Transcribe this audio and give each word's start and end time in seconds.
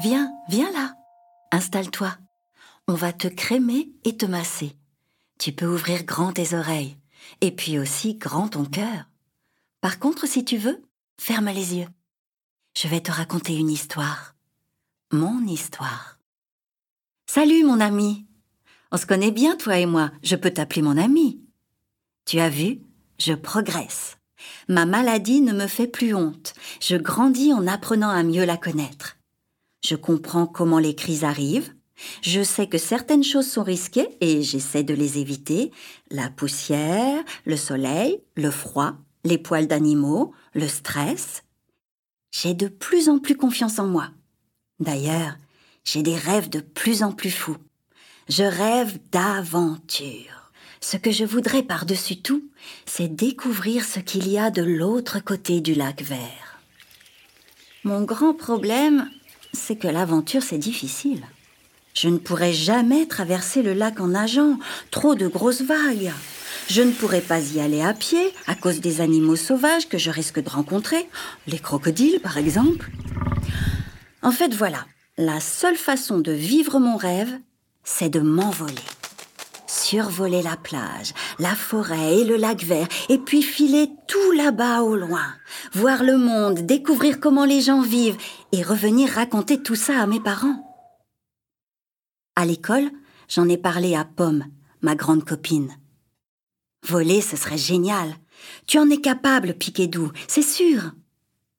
Viens, 0.00 0.32
viens 0.48 0.70
là. 0.70 0.94
Installe-toi. 1.50 2.16
On 2.86 2.94
va 2.94 3.12
te 3.12 3.26
crémer 3.26 3.90
et 4.04 4.16
te 4.16 4.26
masser. 4.26 4.76
Tu 5.40 5.50
peux 5.50 5.66
ouvrir 5.66 6.04
grand 6.04 6.32
tes 6.32 6.54
oreilles 6.54 6.96
et 7.40 7.50
puis 7.50 7.80
aussi 7.80 8.14
grand 8.14 8.48
ton 8.48 8.64
cœur. 8.64 9.08
Par 9.80 9.98
contre, 9.98 10.28
si 10.28 10.44
tu 10.44 10.56
veux, 10.56 10.80
ferme 11.20 11.48
les 11.48 11.74
yeux. 11.74 11.88
Je 12.76 12.86
vais 12.86 13.00
te 13.00 13.10
raconter 13.10 13.56
une 13.56 13.70
histoire. 13.70 14.36
Mon 15.10 15.44
histoire. 15.46 16.20
Salut 17.26 17.64
mon 17.64 17.80
ami. 17.80 18.24
On 18.92 18.98
se 18.98 19.06
connaît 19.06 19.32
bien, 19.32 19.56
toi 19.56 19.78
et 19.78 19.86
moi. 19.86 20.12
Je 20.22 20.36
peux 20.36 20.52
t'appeler 20.52 20.82
mon 20.82 20.96
ami. 20.96 21.42
Tu 22.24 22.38
as 22.38 22.50
vu, 22.50 22.82
je 23.18 23.32
progresse. 23.32 24.16
Ma 24.68 24.86
maladie 24.86 25.40
ne 25.40 25.52
me 25.52 25.66
fait 25.66 25.88
plus 25.88 26.14
honte. 26.14 26.54
Je 26.80 26.96
grandis 26.96 27.52
en 27.52 27.66
apprenant 27.66 28.10
à 28.10 28.22
mieux 28.22 28.44
la 28.44 28.56
connaître. 28.56 29.17
Je 29.84 29.96
comprends 29.96 30.46
comment 30.46 30.78
les 30.78 30.94
crises 30.94 31.24
arrivent. 31.24 31.72
Je 32.22 32.42
sais 32.42 32.68
que 32.68 32.78
certaines 32.78 33.24
choses 33.24 33.50
sont 33.50 33.62
risquées 33.62 34.08
et 34.20 34.42
j'essaie 34.42 34.84
de 34.84 34.94
les 34.94 35.18
éviter. 35.18 35.72
La 36.10 36.30
poussière, 36.30 37.24
le 37.44 37.56
soleil, 37.56 38.20
le 38.36 38.50
froid, 38.50 38.94
les 39.24 39.38
poils 39.38 39.66
d'animaux, 39.66 40.32
le 40.54 40.68
stress. 40.68 41.42
J'ai 42.30 42.54
de 42.54 42.68
plus 42.68 43.08
en 43.08 43.18
plus 43.18 43.36
confiance 43.36 43.78
en 43.78 43.86
moi. 43.86 44.10
D'ailleurs, 44.80 45.36
j'ai 45.84 46.02
des 46.02 46.16
rêves 46.16 46.50
de 46.50 46.60
plus 46.60 47.02
en 47.02 47.12
plus 47.12 47.30
fous. 47.30 47.56
Je 48.28 48.44
rêve 48.44 48.98
d'aventure. 49.10 50.52
Ce 50.80 50.96
que 50.96 51.10
je 51.10 51.24
voudrais 51.24 51.62
par-dessus 51.62 52.20
tout, 52.20 52.44
c'est 52.86 53.08
découvrir 53.08 53.84
ce 53.84 53.98
qu'il 53.98 54.28
y 54.28 54.38
a 54.38 54.50
de 54.50 54.62
l'autre 54.62 55.18
côté 55.18 55.60
du 55.60 55.74
lac 55.74 56.02
vert. 56.02 56.60
Mon 57.84 58.02
grand 58.02 58.34
problème, 58.34 59.10
c'est 59.52 59.76
que 59.76 59.88
l'aventure, 59.88 60.42
c'est 60.42 60.58
difficile. 60.58 61.22
Je 61.94 62.08
ne 62.08 62.18
pourrai 62.18 62.52
jamais 62.52 63.06
traverser 63.06 63.62
le 63.62 63.72
lac 63.72 64.00
en 64.00 64.08
nageant, 64.08 64.58
trop 64.90 65.14
de 65.14 65.26
grosses 65.26 65.62
vagues. 65.62 66.12
Je 66.68 66.82
ne 66.82 66.92
pourrai 66.92 67.20
pas 67.20 67.40
y 67.40 67.60
aller 67.60 67.82
à 67.82 67.94
pied 67.94 68.32
à 68.46 68.54
cause 68.54 68.80
des 68.80 69.00
animaux 69.00 69.36
sauvages 69.36 69.88
que 69.88 69.98
je 69.98 70.10
risque 70.10 70.40
de 70.40 70.48
rencontrer, 70.48 71.08
les 71.46 71.58
crocodiles 71.58 72.20
par 72.20 72.38
exemple. 72.38 72.90
En 74.22 74.30
fait, 74.30 74.54
voilà, 74.54 74.84
la 75.16 75.40
seule 75.40 75.76
façon 75.76 76.18
de 76.18 76.32
vivre 76.32 76.78
mon 76.78 76.96
rêve, 76.96 77.38
c'est 77.84 78.10
de 78.10 78.20
m'envoler. 78.20 78.74
Survoler 79.68 80.40
la 80.40 80.56
plage, 80.56 81.12
la 81.38 81.54
forêt 81.54 82.20
et 82.20 82.24
le 82.24 82.36
lac 82.36 82.64
vert, 82.64 82.88
et 83.10 83.18
puis 83.18 83.42
filer 83.42 83.90
tout 84.08 84.32
là-bas 84.32 84.80
au 84.80 84.96
loin. 84.96 85.26
Voir 85.74 86.02
le 86.02 86.16
monde, 86.16 86.60
découvrir 86.60 87.20
comment 87.20 87.44
les 87.44 87.60
gens 87.60 87.82
vivent, 87.82 88.16
et 88.52 88.62
revenir 88.62 89.10
raconter 89.10 89.62
tout 89.62 89.74
ça 89.74 90.00
à 90.00 90.06
mes 90.06 90.20
parents. 90.20 90.64
À 92.34 92.46
l'école, 92.46 92.90
j'en 93.28 93.46
ai 93.46 93.58
parlé 93.58 93.94
à 93.94 94.06
Pomme, 94.06 94.46
ma 94.80 94.94
grande 94.94 95.24
copine. 95.24 95.76
Voler, 96.86 97.20
ce 97.20 97.36
serait 97.36 97.58
génial. 97.58 98.14
Tu 98.66 98.78
en 98.78 98.88
es 98.88 99.02
capable, 99.02 99.52
Piquedou, 99.52 100.12
c'est 100.28 100.42
sûr. 100.42 100.92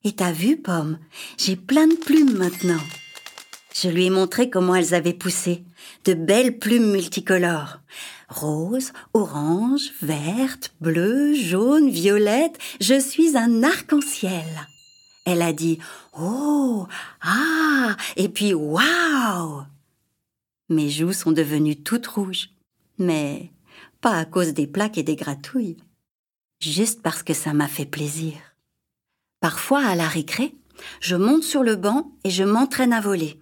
Et 0.03 0.13
t'as 0.13 0.31
vu, 0.31 0.57
Pomme, 0.57 0.97
j'ai 1.37 1.55
plein 1.55 1.87
de 1.87 1.95
plumes 1.95 2.37
maintenant. 2.37 2.81
Je 3.73 3.89
lui 3.89 4.05
ai 4.05 4.09
montré 4.09 4.49
comment 4.49 4.75
elles 4.75 4.93
avaient 4.93 5.13
poussé. 5.13 5.63
De 6.05 6.13
belles 6.13 6.57
plumes 6.57 6.91
multicolores. 6.91 7.79
Rose, 8.29 8.91
orange, 9.13 9.91
verte, 10.01 10.73
bleue, 10.81 11.33
jaune, 11.33 11.89
violette. 11.89 12.57
Je 12.81 12.99
suis 12.99 13.37
un 13.37 13.63
arc-en-ciel. 13.63 14.45
Elle 15.25 15.41
a 15.41 15.53
dit 15.53 15.79
Oh, 16.17 16.87
ah, 17.21 17.95
et 18.15 18.29
puis 18.29 18.53
waouh. 18.53 19.63
Mes 20.69 20.89
joues 20.89 21.13
sont 21.13 21.31
devenues 21.31 21.81
toutes 21.81 22.07
rouges. 22.07 22.49
Mais 22.97 23.51
pas 24.01 24.17
à 24.17 24.25
cause 24.25 24.53
des 24.53 24.67
plaques 24.67 24.97
et 24.97 25.03
des 25.03 25.15
gratouilles. 25.15 25.77
Juste 26.59 27.01
parce 27.01 27.23
que 27.23 27.33
ça 27.33 27.53
m'a 27.53 27.67
fait 27.67 27.85
plaisir. 27.85 28.33
Parfois, 29.39 29.85
à 29.85 29.95
la 29.95 30.07
récré, 30.07 30.55
je 30.99 31.15
monte 31.15 31.43
sur 31.43 31.63
le 31.63 31.75
banc 31.75 32.11
et 32.23 32.29
je 32.29 32.43
m'entraîne 32.43 32.93
à 32.93 33.01
voler. 33.01 33.39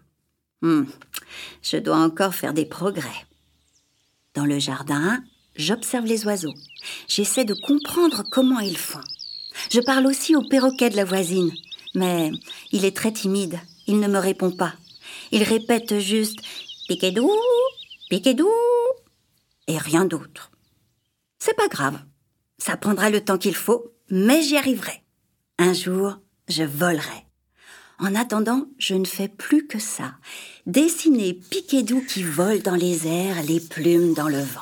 Hmm, 0.62 0.86
je 1.62 1.78
dois 1.78 1.98
encore 1.98 2.34
faire 2.34 2.54
des 2.54 2.66
progrès. 2.66 3.26
Dans 4.34 4.46
le 4.46 4.60
jardin, 4.60 5.24
j'observe 5.56 6.06
les 6.06 6.26
oiseaux. 6.26 6.54
J'essaie 7.08 7.46
de 7.46 7.54
comprendre 7.54 8.24
comment 8.32 8.60
ils 8.60 8.78
font. 8.78 9.02
Je 9.72 9.80
parle 9.80 10.08
aussi 10.08 10.36
au 10.36 10.48
perroquet 10.48 10.90
de 10.90 10.96
la 10.96 11.06
voisine, 11.06 11.52
mais 11.96 12.32
il 12.72 12.86
est 12.86 12.96
très 12.96 13.12
timide. 13.12 13.60
Il 13.88 14.00
ne 14.00 14.08
me 14.08 14.20
répond 14.20 14.52
pas. 14.52 14.74
Il 15.32 15.44
répète 15.44 16.00
juste 16.00 16.40
Piquedou, 16.88 17.32
Piquedou 18.10 18.50
et 19.68 19.78
rien 19.78 20.06
d'autre. 20.06 20.52
C'est 21.40 21.56
pas 21.56 21.68
grave. 21.68 22.00
Ça 22.58 22.78
prendra 22.78 23.10
le 23.10 23.24
temps 23.24 23.38
qu'il 23.38 23.56
faut, 23.56 23.94
mais 24.10 24.42
j'y 24.42 24.58
arriverai. 24.58 25.04
Un 25.60 25.74
jour, 25.74 26.18
je 26.48 26.64
volerai. 26.64 27.27
En 28.00 28.14
attendant, 28.14 28.68
je 28.78 28.94
ne 28.94 29.06
fais 29.06 29.28
plus 29.28 29.66
que 29.66 29.80
ça. 29.80 30.16
Dessiner 30.68 31.34
Piquedou 31.34 32.02
qui 32.02 32.22
vole 32.22 32.62
dans 32.62 32.76
les 32.76 33.08
airs, 33.08 33.42
les 33.44 33.60
plumes 33.60 34.14
dans 34.14 34.28
le 34.28 34.42
vent. 34.42 34.62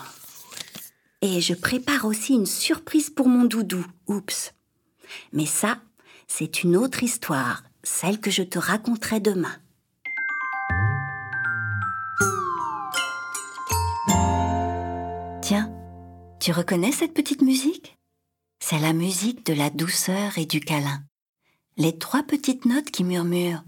Et 1.22 1.42
je 1.42 1.54
prépare 1.54 2.06
aussi 2.06 2.34
une 2.34 2.46
surprise 2.46 3.10
pour 3.10 3.28
mon 3.28 3.44
doudou. 3.44 3.86
Oups. 4.08 4.54
Mais 5.34 5.46
ça, 5.46 5.80
c'est 6.28 6.64
une 6.64 6.78
autre 6.78 7.04
histoire, 7.04 7.64
celle 7.84 8.22
que 8.22 8.32
je 8.32 8.44
te 8.44 8.58
raconterai 8.58 9.20
demain. 9.20 9.56
Tiens, 15.42 15.72
tu 16.40 16.52
reconnais 16.52 16.92
cette 16.92 17.14
petite 17.14 17.42
musique? 17.42 17.98
C'est 18.60 18.80
la 18.80 18.94
musique 18.94 19.46
de 19.46 19.54
la 19.54 19.70
douceur 19.70 20.38
et 20.38 20.46
du 20.46 20.60
câlin. 20.62 21.04
Les 21.78 21.98
trois 21.98 22.24
petites 22.24 22.64
notes 22.64 22.90
qui 22.90 23.04
murmurent. 23.04 23.64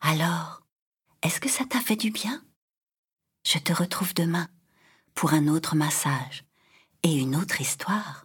Alors, 0.00 0.62
est-ce 1.22 1.40
que 1.40 1.50
ça 1.50 1.66
t'a 1.66 1.80
fait 1.80 1.96
du 1.96 2.10
bien? 2.10 2.42
Je 3.46 3.58
te 3.58 3.70
retrouve 3.70 4.14
demain 4.14 4.48
pour 5.14 5.34
un 5.34 5.48
autre 5.48 5.76
massage 5.76 6.46
et 7.02 7.12
une 7.12 7.36
autre 7.36 7.60
histoire. 7.60 8.23